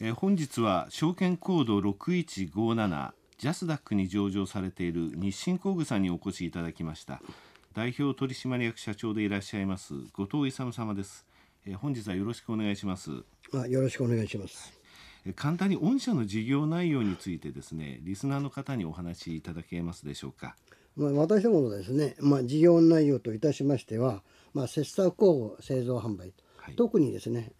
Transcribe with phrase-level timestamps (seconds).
[0.00, 7.20] えー本日は証券コード6157ジャスダックに上場されている日清工具さんにお越しいただきました。
[7.74, 11.24] 代表取締役社長でいらっしゃいます後藤勇様です、
[11.64, 13.10] えー本日はよろしくお願いします。
[13.52, 14.72] あよろしくお願いします。
[15.26, 20.56] えー簡単に御社の事業内容についてですねリスナーの方にお話しいただけますでしょうか？
[20.96, 26.74] まあ、私どものですね、まあ、事業内容といたしましては、まあ、切削工具製造販売、はい。
[26.76, 27.52] 特にですね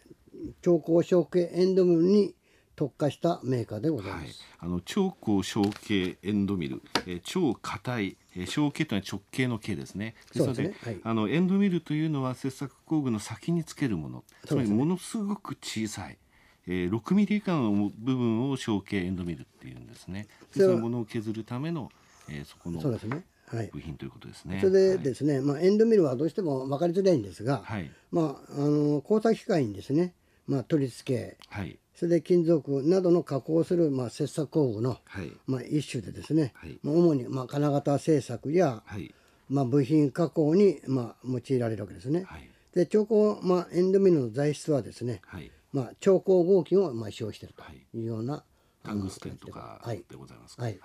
[0.62, 2.34] 超高小径エンドミルに
[2.78, 10.14] 特化したメーカーでございまはいす。、あの超高小径エンドミル、えー超硬い、えー小径というのは直径の径ですね。
[10.32, 16.18] そうですねのはいあのエンドミルというのは切削工具の先につけるもの、つまりものすごく小さい。
[16.68, 20.28] えー、6ミリ以下の部分を小径エンドミルっていうんですね。
[20.54, 21.90] そのものを削るための、
[22.28, 23.24] えー、そこのそうですね。
[23.46, 23.70] はい。
[23.72, 24.58] 部品ということですね。
[24.60, 30.12] それでですね、まあ、エンドミルはどうしても分かりづらいんですが、はい、はい、まあ、あの工作機械にですね、
[30.48, 36.78] まあ、取り付けはい、それで金属などの加工をする、まあ、切削工具の、はい、まあ、一種でですね、はい。
[36.82, 39.14] まあ、主に、まあ、金型製作や、はい、
[39.48, 42.24] まあ、部品加工に、まあ、用いられるわけですね。
[42.26, 47.76] はい、で超高、まあ、エンドミルの材質はですね、はい、まあ、超高合金をまあ使用しているとはい。
[47.94, 48.42] いうような、
[48.82, 50.62] タングステンとかはいでございますか。
[50.62, 50.78] はい。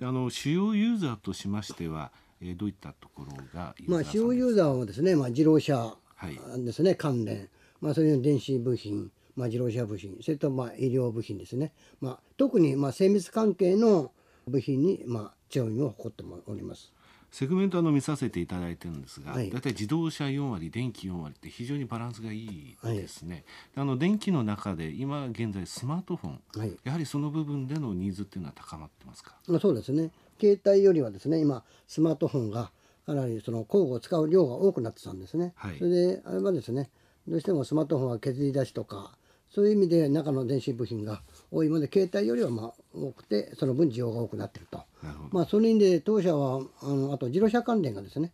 [0.00, 6.64] であの主要ユーザーとしましては、えー、どういったところがまあ、使用ユーザーはですね、まあ、自動車はい。
[6.64, 7.48] ですね、関連、
[7.82, 14.12] まあ、それの電子部品、まあ、自動車部品、それとまあ医療部品ですね、まあ、特にまあ精密関係の
[14.46, 16.92] 部品にまあ強みを誇っております。
[17.30, 19.50] セグメントあの見させていただいてるんですが、はい。
[19.50, 23.44] だいたい自動車4割、電気4割って非常にバランスがいいですね。
[23.74, 26.76] であの電気の中で今現在スマートフォン、はい。
[26.84, 29.34] やはりその部分でのニーズっていうのは高まってますか？
[29.48, 30.10] まあ、そうですね。
[30.38, 32.70] 携帯よりはですね今スマートフォンが
[33.06, 35.78] かなりその工具を使う量が多くなってたんですね、はい。
[35.78, 36.90] それであれはですね
[37.28, 39.16] どうしてもスマートフォンは削り出しとか
[39.50, 44.82] そういう意味で中の電子部品が多いので携帯よりはまあ多くてその分需要が多くなってると。
[45.30, 48.32] まあその意味で当社はあのあと自動車関連がですね、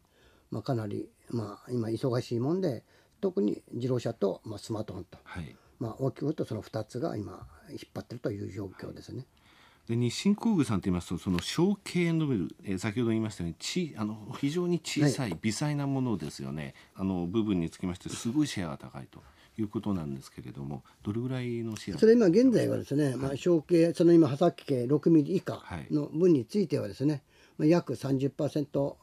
[0.50, 2.84] まあ、かなりまあ今忙しいもんで
[3.20, 5.56] 特に自動車とまあスマートフォンと、はい。
[5.80, 9.26] まあ、大きく言うとその2つが今引っ張ってるという状況ですね。
[9.88, 19.22] で日清工具さんと言いますとその小径エンドミル、えー先ほど言いましたようにちあの非常に小さい微細なものですよね、あの部分につきましてすごいシェアが高いと
[19.58, 27.22] いうことなんですけれどもどれぐらいのシェアそれ今現在はですね、まあ、小径その今刃先径6ミリ以下はいの分についてはですね、
[27.56, 28.94] まあ、約30%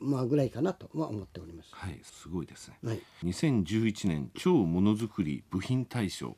[0.00, 1.70] まあぐらいかなとは思っております。
[1.72, 3.02] はいすごいですね、はい。
[3.24, 6.36] 2011年超ものづくり部品大賞、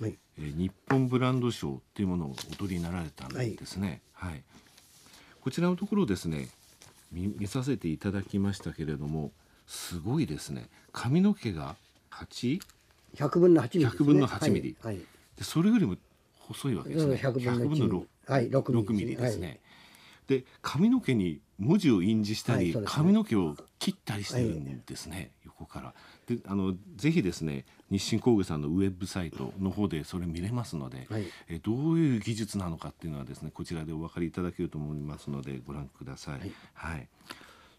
[0.00, 0.18] はい。
[0.38, 4.42] えー日本ブランド賞っていうものをお取りになられたんですね、はい。
[5.40, 6.48] こちらのところですね
[7.12, 9.32] 見見させていただきましたけれども
[9.66, 10.68] すごいですね。
[10.92, 11.76] 髪の毛が
[12.10, 12.60] 8?
[13.16, 13.90] 100分の8ミリね。
[13.90, 14.76] 100分の8ミリ。
[14.82, 14.94] はい。
[14.94, 15.04] はい。
[15.36, 15.96] でそれよりも
[16.38, 17.16] 細いわけですね。
[17.16, 19.60] 100分の1 6はい6ミリ6ミリですね、はい
[20.28, 22.86] で髪の毛に文字を印字したり、はいね。
[22.86, 25.94] 髪の毛を切ったりしてるんですね、横から。
[26.26, 31.24] であのぜひですね日清工具さんのウェブサイトの方でそれ見れますので、はい。
[31.48, 36.52] えどういう技術なのかっていうのはですねこちらでお分かりいただけると思いますのでご覧ください。
[36.74, 37.08] はい。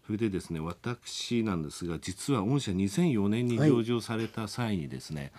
[0.04, 5.30] それでですね私なんですが実は御社2004年に上場された際にですね、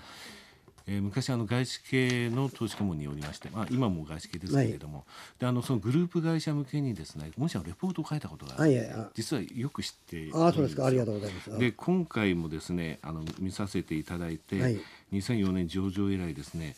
[0.88, 5.06] えー昔あの外資系の投資家門によりまして、まあ、今も外資系ですけれども、
[5.40, 9.08] であのそのグループ会社向けにですね御社のレポートを書いたことがあって、はいはいはい。
[9.16, 10.86] 実はよく知っているんああそうですか。
[10.86, 11.58] ありがよとうございます。
[11.58, 14.80] で今回もですねあの見させていただいて、はい。
[15.14, 16.76] 2004年上場以来ですね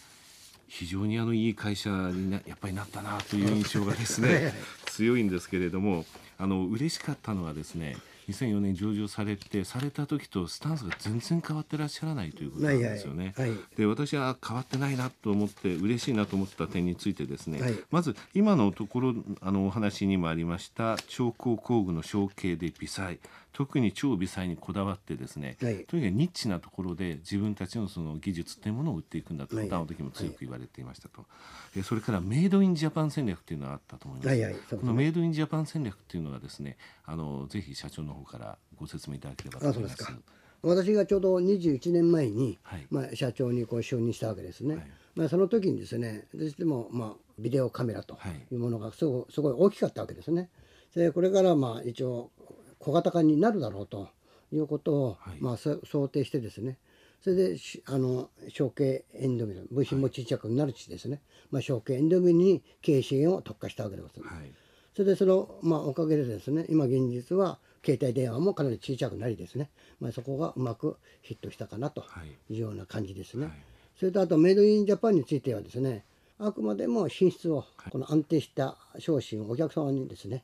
[0.67, 4.53] 非常にあのいい会社になやっぱりなったなという印象がですねはいはい。
[4.87, 6.05] 強いんですけれども
[6.37, 7.95] あの嬉しかったのはですね
[8.29, 13.33] 2004年上場されてされた時とスタンスが全然変わってらっしゃらないということなんですよね。
[13.37, 13.59] はいはい。
[13.77, 17.75] で私は変わってないなと思って嬉しいなと思った点についてですね、はい。
[17.91, 23.17] まず今のところあのお話にもありました超高工具の小径で微細
[23.53, 25.85] 特に超微細にこだわってですね、はい。
[25.85, 29.69] とにかくニッチなところで自分たちのその技術っていうものを売っていくんだと、はい。
[29.71, 31.25] あの時も強く言われていましたと、
[31.77, 39.93] えそれからメイドインジャパン戦略っていうのがあったと思います、はいはいこのメイドインジャパン戦略っていうのはですねあのぜひ社長の方からご説明いただければと思います。
[39.93, 40.33] あそうですか。
[40.63, 42.87] 私がちょうど21年前に、はい。
[42.89, 44.87] まあ、社長にこう就任したわけですね、はい。
[45.15, 48.33] まあ、その時にですねどうしても、まあ、ビデオカメラとはい。
[48.51, 50.49] いうものがすごいすごい大きかったわけですね。
[50.95, 52.31] でこれからまあ一応
[52.83, 54.09] 小型化になるだろうと
[54.51, 55.37] いうことを、はい。
[55.39, 56.77] まあ、そ想定してですね。
[57.23, 61.21] それでしあの小径エンドミル部品も小さくなるしですね、
[61.51, 64.51] まあ、小径エンドミルに経営支援を特化したわけでございます、はい。
[64.93, 69.69] それでその、まあ、おかげでですね今現実は携帯電話もかなり小さくなりですね、
[70.01, 72.53] まあ、そこがうまくヒットしたかなとはい。
[72.53, 73.49] いうような感じですね。
[73.97, 76.03] それとあとメイドインジャパンについてはですね
[76.39, 80.43] あくまでも品質をこの安定した商品をお客様にですね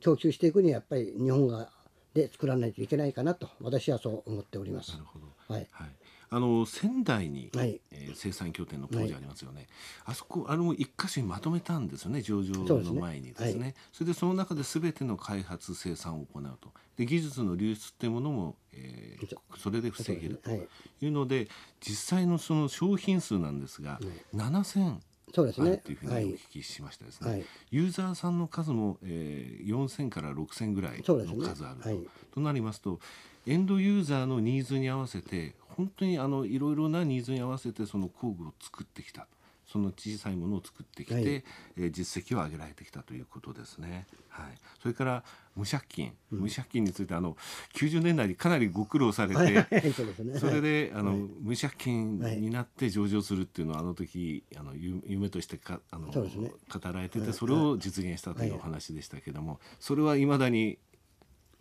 [0.00, 1.70] 供給していくにはやっぱり日本が
[2.14, 4.92] で作らないといけないかなと私はそう思っております。
[4.92, 5.04] なる。
[5.04, 5.26] ほど。
[5.48, 5.88] はい、はい、
[6.30, 7.80] あの仙台に、はい。
[7.90, 9.68] えー生産拠点の工場ありますよね、
[10.04, 13.00] あそこあれも一箇所にまとめたんですよね上場のそうですね。
[13.00, 13.62] 前にですね。
[13.62, 13.74] はい。
[13.92, 16.72] それでその中で全ての開発生産を行うと。
[16.96, 20.68] で技術の流出っていうものも、えーそれで防げるとはい。
[21.00, 21.48] いうので
[21.80, 24.00] 実際のその商品数なんですが、
[24.34, 24.98] 7000
[25.34, 25.82] そうですね。
[25.88, 26.24] いうふうにおはい。
[26.34, 27.44] 聞きしましたですね、はい。
[27.70, 32.00] ユーザーさんの数も、えー、4000から6000ぐらいの数あると,、はい。
[32.32, 33.00] となりますと
[33.46, 39.26] エンドユーザーのニーズに合わせて本当にあのいろいろなニーズに合わせてその工具を作ってきた
[39.70, 41.24] その小さいものを作ってきて、はい。
[41.24, 44.06] えー実績を上げられてきたということですね。
[44.28, 44.46] はい、
[44.80, 45.24] それから
[45.56, 47.36] 無借金、無借金についてあの
[47.74, 49.54] 90年代にかなりご苦労されて、はい。
[49.54, 50.38] は いそね。
[50.38, 50.62] それはい。
[50.62, 56.12] で、あの無借金になって上場するっていうのはあの時あのゆ夢としてかあの、ね。
[56.12, 60.78] 語られててそれを実現したというお話でしたけども、それはいまだに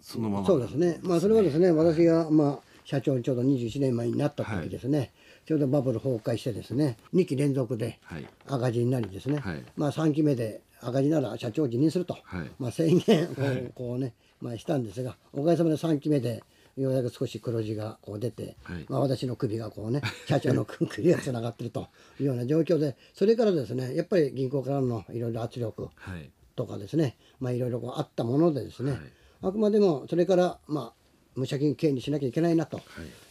[0.01, 0.99] そのままそうですね。
[1.03, 5.11] まあそれはですね、私がまあ社長にちょうど21年前になった時ですね、
[5.49, 8.27] ちょうどバブル崩壊してですね、2期連続ではい。
[8.45, 9.63] 赤字になりですね、はい。
[9.75, 12.51] まあ3期目で赤字なら社長を辞任すると、はい。
[12.59, 16.43] まあ宣言をこう,、ね、まあしたんですが、おかげさまで3期目で
[16.77, 18.85] ようやく少し黒字がこう出て、はい。
[18.89, 21.87] まあ私の首がこうね、社長の首がつながってると
[22.19, 26.29] いうような状況で、それからですね、やっぱり銀行からのいろいろ圧力、はい。
[26.55, 29.01] とかですね、まあ、いろいろこうあったものでですね、はい。
[29.41, 30.98] あくまでもそれから、まあ、
[31.35, 32.81] 無借金経営にしなきゃいけないなと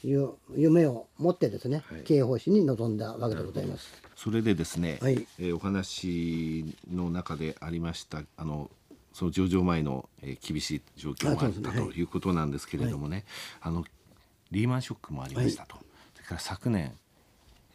[0.05, 0.15] い。
[0.15, 2.03] う夢を持ってですね、はい。
[2.03, 3.93] 経営方針に臨んだわけでございます。
[4.17, 5.27] それでですね、はい。
[5.39, 8.71] えーお話の中でありましたあの
[9.13, 12.03] その上場前の、えー厳しい状況があったとい。
[12.03, 13.25] うことなんですけれどもね、
[13.61, 13.85] あの
[14.51, 15.77] リーマンショックもありましたと、
[16.15, 16.97] それから昨年、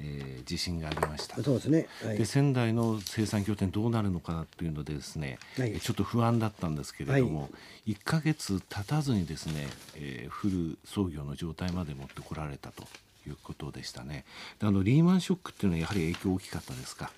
[0.04, 1.88] えー地震がありましたそうですね。
[2.04, 2.26] はいで。
[2.26, 7.50] 仙台の生産拠点どうなるのかなっていうのでですね、はいえちょっと不安だったんですけれども、
[7.88, 12.84] 1ヶ月経たずにですね、えーフル操業の状態まで持ってこられたと
[13.26, 14.26] いうことでしたね
[14.60, 17.10] であのリーマンショックっていうのはやはり影響大きかったですか？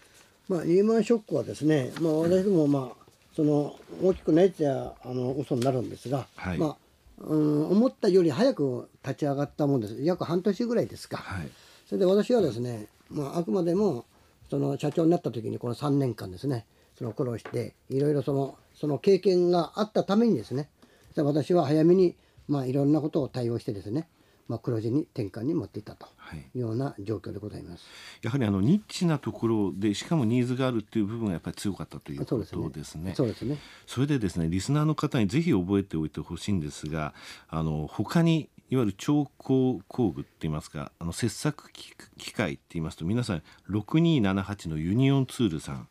[0.48, 3.06] まあ、リーマンショックはですね、まあ、私ども、まあ、
[3.36, 6.78] その大きくないってあの嘘になるんですが、はいまあ、
[7.22, 9.96] うん思ったより早く立ち上がったもんです。
[10.04, 11.18] 約半年ぐらいですか。
[11.18, 11.50] はい
[11.86, 14.06] それで私はですね、まあ、あくまでも
[14.50, 16.66] その社長になった時にこの3年間ですね
[16.98, 20.70] その苦労していろいろそのその経験があったためにですね
[21.16, 22.16] で私は早めに
[22.48, 24.08] まあいろんなことを対応してですね、
[24.48, 27.86] まあ、黒字に転換に持っていったとはいいうような状況でございます。
[28.22, 32.38] やはりあのニッチなところでしかもニーズがあるっていう部分がやっぱり強かったということ
[32.70, 33.14] ですね。
[33.16, 33.58] そうですね。
[33.88, 37.14] それでですねリスナーの方にぜひ覚えておいてほしいんですが
[37.48, 45.88] あの他にいわゆる超高工具って言いますかあの切削機械って言いますと皆さん6278のユニオンツールさん、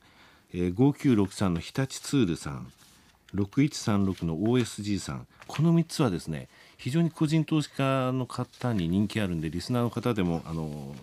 [0.52, 2.72] えー、5963の日立ツールさん
[3.34, 10.94] 6136の OSG さんこの3つはですね非常に個人投資家の方に人気あるんでリスナーの方でもあの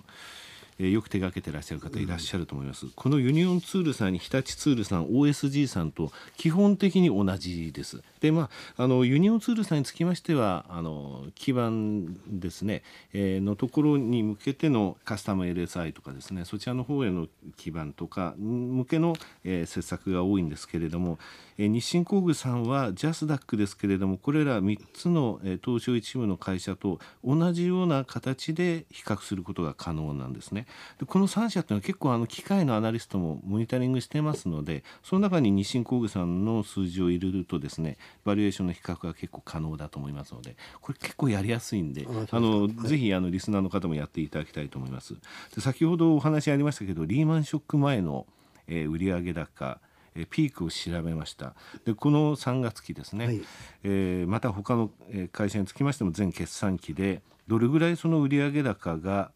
[0.82, 8.02] えーよく手がけてらっしゃる方いらっしゃると思います、このユニオンツールさんに日立ツールさん OSG さんと基本的に同じです。
[8.20, 12.82] でまああのユニオンツールさんにつきましてはあの基盤ですね、
[13.14, 16.46] えーのところに向けてのカスタム LSI とかですね。
[16.46, 17.28] そちらの方への
[17.58, 21.20] 基盤とか向けの、えー施策が多いんですけれども、
[21.58, 30.66] えー日清工具さんはジャスダックですけれどもこれら3つの、えー東証一部の会社と同じような形で比較することが可能なんですね。
[31.00, 45.16] でこの3社っていうのは結構あの機械のアナリストもモニタリングしてますのでその中に日清工具さんの数字を入れるとですねバリエーションの比較が結構可能だと思いますのでこれ結構やりやすいんであのぜひあのリスナーの方もやっていただきたいと思います。
[45.56, 48.26] で先ほどお話ありましたけどリーマンショック前の、
[48.68, 49.80] えー売上高
[50.16, 51.56] えーピークを調べました。
[51.86, 53.42] でこの3月期ですね、はい。
[53.84, 59.32] えーまた他のえー会社につきましても全決算期でどれぐらいその売上高が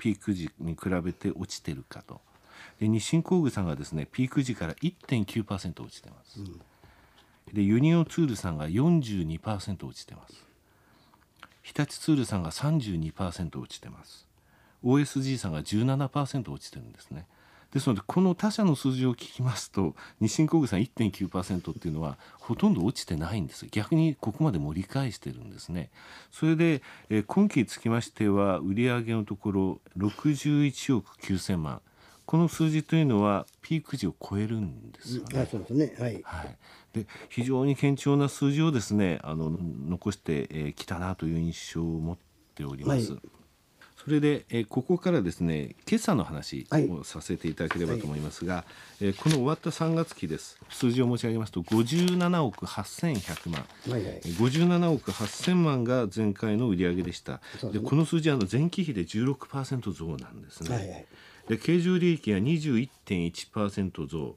[0.00, 2.20] ピーク時に比べて落ちてるかと。
[2.80, 6.40] で日清工具さんがですねピーク時から1.9%落ちてます、
[7.52, 10.46] でユニオンツールさんが42%落ちてます。
[11.62, 14.26] 日立ツールさんが32%落ちてます。
[14.82, 17.26] OSG さんが17%落ちてるんですね
[17.72, 25.90] ですのでこの他社の数字を聞きますと日清工具さん1.9%っていうのはほとんど落ちてないんです逆にここまで盛り返してるんですね
[26.30, 31.80] それで、えー今期につきましては売上のところ61億9000万
[32.26, 35.92] この数字というのはピーク時を超えるんですよね、あそうですね。
[35.98, 36.20] はい。
[36.22, 36.56] はい、
[36.92, 42.18] で非常に堅調な数字をですねあの残してき、えー来たなという印象を持っ
[42.54, 43.12] ております。
[43.14, 43.39] はい
[44.04, 46.88] それで、えーここからですね決算の話はい。
[46.88, 48.64] をさせていただければと思いますが、
[49.00, 50.58] えーこの終わった3月期です。
[50.70, 53.64] 数字を申し上げますと57億8100万。
[53.90, 54.20] はいはい。
[54.22, 57.40] 57億8000万が前回の売上でした。
[57.72, 61.06] でこの数字はあの前期比で16%増なんですね、はいはい
[61.48, 64.36] で経常利益が21.1%増。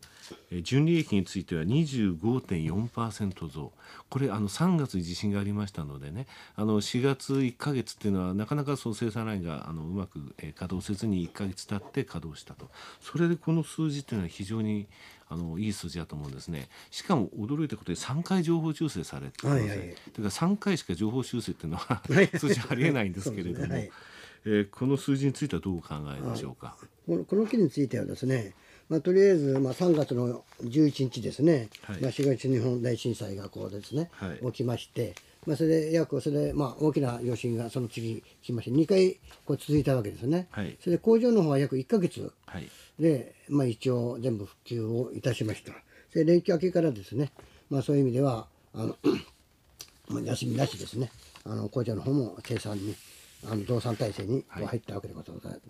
[0.51, 3.72] えー純利益については25.4%増。
[4.10, 12.69] これあの3月に地震がありましたのでねあの4月1か月っていうのはなかなかその生産ラインがあのうまく、えー稼働せずに1か月経って稼働したと。
[13.01, 14.88] それでこの数字っていうのは非常に
[15.29, 16.69] あのいい数字だと思うんですね。
[16.91, 19.77] しかも驚いたことで3回情報修正されてます、はいはい。
[19.79, 22.27] はいだから3回しか情報修正っていうのははい。
[22.38, 23.74] 数字ありえないんですけれども、ね。
[23.75, 23.91] はい。
[24.45, 26.75] えーこの数字についてはどうお考えでしょうか？
[26.79, 28.53] このこの期についてはですね、
[28.89, 32.01] まあ、とりあえず、まあ、3月の11日ですね、はい。
[32.01, 34.45] まあ、東日本大震災がこうですね、はい。
[34.48, 40.77] 起きまして、まあ、それで約それで、まあ、大きな余震がその次来まして2回こう続いたわけですね、はい。
[40.79, 42.31] それで工場の方は約1か月。
[42.45, 42.69] はい。
[43.00, 45.74] で、まあ、一応全部復旧をいたしました。
[46.12, 47.31] それで連休明けからですね、
[47.69, 48.95] まあ、そういう意味ではあの
[50.07, 51.12] まあ 休みなしですね
[51.45, 52.95] あの工場の方も生産に
[53.50, 55.21] あの増産体制に入ったわけでご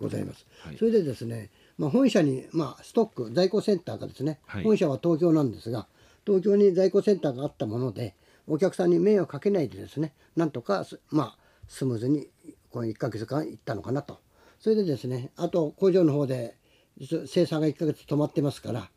[0.08, 0.76] ざいます、はい。
[0.76, 4.64] それでですね、まあ、本社に、まあ、ストック在庫センターがですね、はい。
[4.64, 5.86] 本社は東京なんですが
[6.26, 8.14] 東京に在庫センターがあったもので
[8.46, 11.38] お客さんに迷惑かけないでですねなんとかすまあ
[11.68, 12.28] スムーズに
[12.70, 14.18] この1ヶ月間行ったのかなと。
[14.60, 16.56] それでですねあと工場の方で
[17.26, 18.88] 生産が1ヶ月止まってますから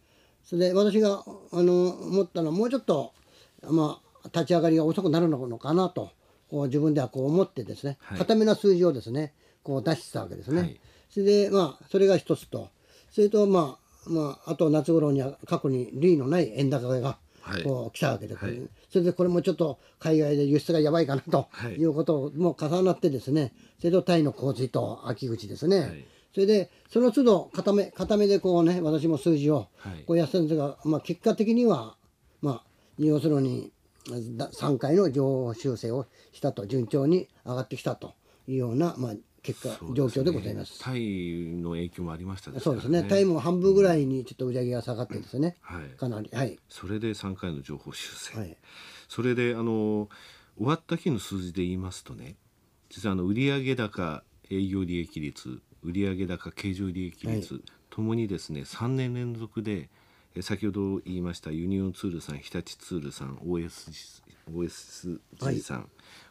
[0.43, 3.13] それで私があの思ったのはもうちょっと、
[3.63, 6.11] まあ、立ち上がりが遅くなるのかなと
[6.49, 8.17] こう自分ではこう思ってですね、はい。
[8.19, 10.61] 固めな数字をですねこう出してたわけですね。
[10.61, 10.79] はい。
[11.09, 12.69] それでまあそれが一つと。
[13.11, 17.63] それとまあまああと夏頃には過去に類のない円高がはい。
[17.63, 18.61] こう来たわけで、はい。
[18.91, 21.73] それでこれもちょっと海外で輸出がやばいかなとはい。
[21.73, 26.05] いうことも重なってですねそれとタイの洪水と秋口ですね、はい。
[26.33, 30.03] それでその都度固め固めでこうね私も数字をはい。
[30.05, 31.95] こうやってたんですが、まあ、結果的には
[32.41, 32.63] まあ
[32.99, 33.71] 要するにだ
[34.07, 38.13] 3回の情報修正をしたと順調に上がってきたと
[38.47, 40.79] いうような、まあ、結果、状況でございます。
[40.79, 45.83] タイの影響もありましたですからそうですね、タイも半分ぐらいにちょっと売り上げが下がってですね、はい。
[45.97, 48.57] かなり、はい、それで3回の情報修正、はい、
[49.07, 50.09] それであの
[50.57, 52.35] 終わった日の数字で言いますとね
[52.89, 59.89] 実はあの売上高営業利益率売上高経常利益率、ともにですね3年連続でえ
[60.41, 64.21] 先ほど言いましたユニオンツールさん日立ツールさん OSG,
[64.53, 65.89] OSG さん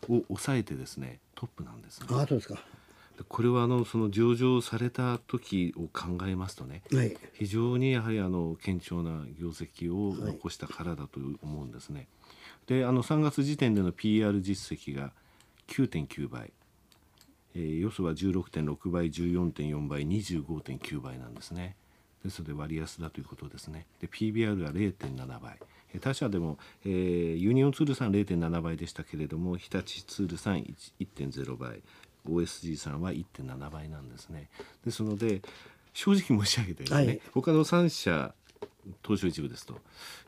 [0.08, 2.06] を抑えてですねトップなんですね。
[2.10, 2.54] ああ、そうですか、
[3.16, 12.08] でこれはあのその上場された時を考えますとねはい、非常にやはりあの堅調な業績を残したからだと思うんですね。
[12.66, 15.12] であの3月時点での PR 実績が
[15.68, 16.52] 9.9倍、
[17.54, 21.76] えー、よそは16.6倍14.4倍25.9倍なんですね。
[22.26, 23.86] ですので割安だということですね。
[24.00, 25.58] で PBR が0.7倍。
[25.94, 31.82] えー他社でも、えーユニオンツールさん0.7倍でしたけれども日立ツールさん1 1.0倍。
[32.28, 34.48] OSG さんは1.7倍なんですね。
[34.84, 35.42] ですので
[35.94, 37.20] 正直申し上げてですね、はい。
[37.32, 38.34] 他の3社
[39.02, 39.78] 東証一部ですと。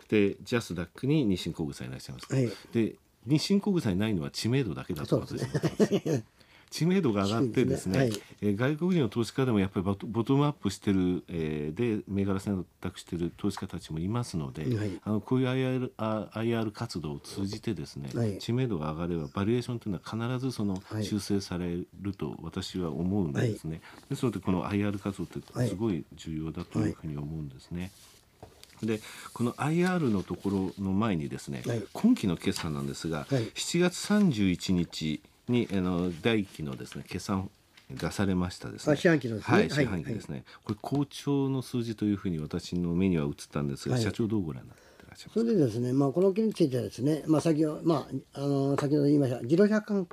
[0.08, 2.50] でジャスダックに日清工具さんいらっしゃいます、はい。
[2.72, 2.94] で
[3.26, 6.24] 日清工具さんにないのは知名度だけだと私は思ってます
[6.70, 8.12] 知名度が上がってですね、はい。
[8.42, 15.00] えー外国人の投資家でもやっぱりボトボトムアップしてる、えーで銘柄選択してる投資家たちもいますので、はい。
[15.04, 18.38] あのこういう IR, あ IR 活動を通じてですね、はい。
[18.38, 21.04] 知名度が上がればバリエーションというのは必ずそのはい。
[21.04, 27.90] 修正されると私は思うんですね、ですのでこの IR 活動ってすごい重要だというふうに思うんですね。
[28.82, 29.00] で
[29.32, 31.82] この IR のところの前にですね、はい。
[31.92, 33.44] 今期の決算なんですが、はい。
[33.50, 37.50] 7月31日にあの第一期のですね決算
[37.90, 38.92] 出されましたですね。
[38.92, 39.56] あ四半期のですね。
[39.56, 40.44] はい、はい四半期ですね。
[40.64, 44.04] これ好調の数字というふうに私の目には映ったんですが、はい。
[44.04, 50.06] 社長どうご覧になってらっしゃいますそれでですね、まあ、この件についてはですね、まあ、先ほど、まあ、あの先ほど言いました自動車関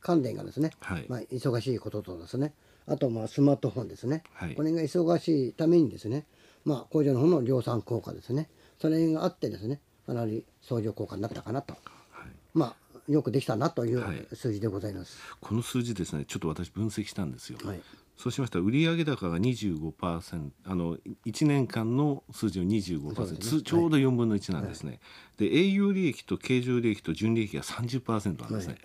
[0.00, 1.06] 関連がですね、はい。
[1.08, 2.54] まあ、忙しいこととですね
[2.86, 4.54] あとまあスマートフォンですね、はい。
[4.54, 6.26] これが忙しいためにですね、
[6.64, 8.48] まあ、工場の方の量産効果ですね。
[8.80, 11.74] それがあってですねかなり相乗効果になったかなと、
[12.10, 12.30] はい。
[12.52, 12.76] まあ、
[13.12, 14.26] よくできたなといはい。
[14.30, 15.18] う数字でございます。
[15.40, 17.58] この数字ですねちょっと私分析したんですよ。
[17.64, 17.80] はい。
[18.16, 23.38] そうしましたら売上高が25%あの1年間の数字の25%、そうですね。
[23.60, 25.00] つちょうど4分の1なんですね、
[25.38, 28.78] で営業利益と経常利益と純利益が30%なんですね、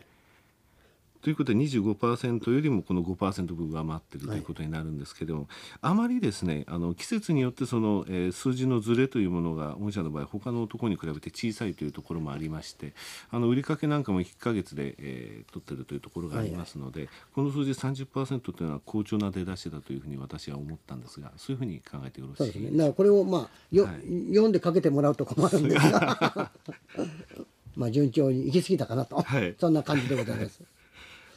[1.21, 5.49] ということで25%よりもこの5%分上回っているということになるんですけれども、はい、
[5.81, 12.93] あまりですねあの季節によってその、えー、数字のずれというものが御社の場合他のところに比べて小さいというところもありまして
[13.31, 23.93] あの売掛なんかも1か月で、えー、取っているというところがありますので、はい、この数字30%というのは好調な出だしだというふうに私は思ったんですがそういうふうに考えてよろしいですか、ね、これを、まあよ、はい、
[24.29, 26.51] 読んでかけてもらうと困るんですが
[27.75, 30.61] まあ順調に行き過ぎたかなと、はい、そんな感じでございます。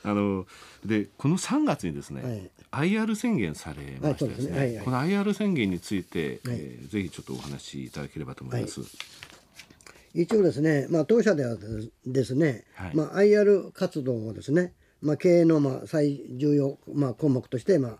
[0.03, 0.47] あの
[0.85, 4.67] でこの3月にですね、はい、IR 宣言されましてですね、はいね。
[4.67, 8.81] はいはい、この IR 宣言について、はい、えー、ぜひちょっとお話しいただければと思います。
[10.15, 11.57] 一応ですね、まあ、当社では
[12.05, 12.65] ですね、
[12.95, 17.99] まあ、IR 活動をですね、まあ、経営のまあ最重要、まあ、項目として、まあ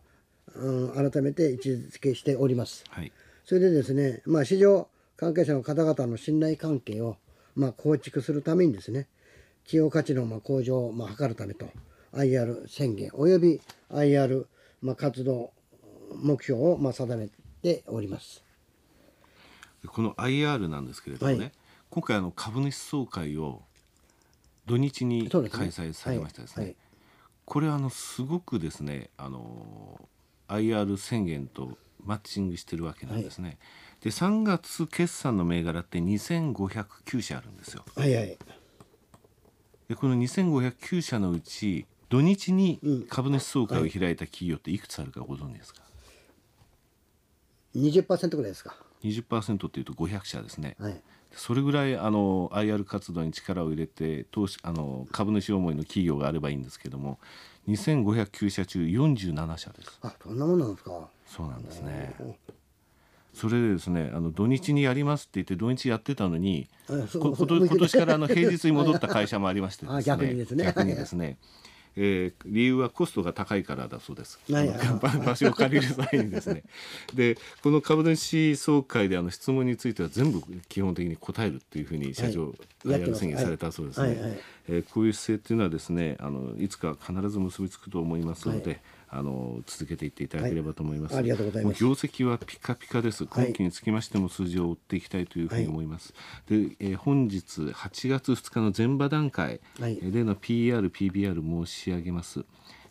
[0.57, 2.85] うん、改めて位置づけしております。
[3.45, 7.17] それでですね、まあ、市場関係者の方々の信頼関係を、
[7.55, 9.07] まあ、構築するためにですね
[9.65, 11.67] 企業価値のまあ向上をまあ図るためと
[12.15, 14.47] IR 宣言および IR
[14.83, 15.53] まあ活動
[16.15, 17.29] 目標をまあ定め
[17.63, 18.45] ております。
[19.87, 21.53] この IR なんですけれどもね、はい、
[21.89, 23.63] 今回あの株主総会を
[24.67, 25.41] 土日に開
[25.71, 26.55] 催されましたですね。
[26.55, 26.65] すねはい。
[26.67, 26.77] はい、
[27.45, 30.01] これあのすごくですねあの
[30.49, 33.59] IR 宣言とマッチングしてるわけなんですね。
[34.03, 37.85] で3月決算の銘柄って2509社あるんですよ。
[37.95, 38.39] はいはい、
[39.89, 45.81] でこの2509社のうち土日に株主総会を開いた企業っていくつあるかご存知ですか、
[47.75, 48.77] うん、20%ぐらいですか。
[49.05, 51.01] 20%っていうと500社ですね、はい、
[51.33, 57.19] それぐらいあの IR 活動に力を入れて投資あの株主思いの企業があればいいんですけども
[57.69, 59.99] 2509社中47社です。
[60.03, 61.09] あそんなもんなんですか。
[61.27, 62.15] そうなんですね。
[63.33, 70.03] それでですねあの土日にやりますって言って土日やってたのに今年からあの平日に戻った会社もありましてですね。
[70.05, 70.65] 逆にですね。
[70.65, 71.39] 逆にですね
[71.97, 74.39] えー、理由はコストが高いからだそうです。
[74.49, 76.63] 場所を借りる際にですね。
[77.15, 82.55] でこの株主総会であの質問については全部基本的に答えるっていうふうに社長、
[82.85, 84.41] はい、宣言されたそうですね。
[84.69, 88.71] えー、こういう姿勢っていうのはですねあのいつか必ず結びつくと思いますので。
[88.71, 88.81] はい
[89.13, 91.15] あの続けていっていただければと思います。
[91.15, 91.83] はい、ありがとうございます。
[91.83, 93.27] 業績はピカピカです。
[93.27, 96.15] 今期につきましても数字を追っていきたいというふうに思います。
[96.49, 102.45] はい、で、えー、本日8月2日の前場段階での PR、PBR 申し上げます。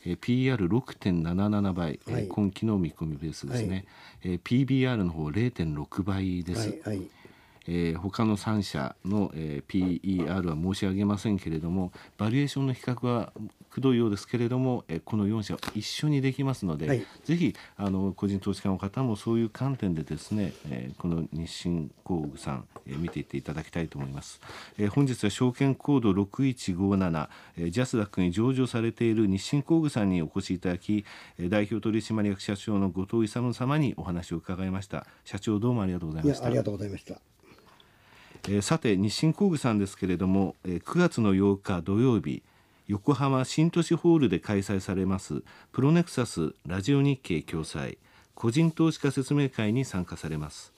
[0.06, 3.86] えー、PR6.77 倍、はい、えー、今期の見込みベースですね、はい。
[4.24, 6.98] えー、PBR の方0.6倍です、はい。
[6.98, 7.10] はい
[7.72, 13.32] えー、他の3社の、えー、PER は申し上げませんけれどもバリエーションの比較は
[13.70, 24.42] くどいようですけれども、えこの4社一緒にできますので、はい、ぜひあの個人投資家の方もそういう観点でですね、えこの日清工具さん、え見ていっていただきたいと思います。
[24.80, 31.06] え本日は証券コード6157、えジャスダックに上場されている日清工具さんにお越しいただき、
[31.38, 35.06] え代表取締役社長の後藤勇様にお話を伺いました。
[35.24, 36.48] 社長どうもありがとうございました。
[36.48, 37.22] ありがとうございました。
[38.48, 42.44] えー、さて日清工具さんですけれども、えー、9月の8日土曜日
[42.88, 47.98] 横浜新都市ホールで開催されますプロネクサスラジオ日経共催
[48.40, 50.72] 個人投資家説明会に参加されます。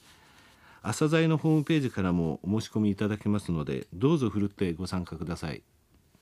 [0.82, 5.62] 朝鮮のホームページからもお申し込みいただけますのでどうぞふるってご参加ください。